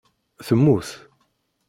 Temmut. 0.47 0.87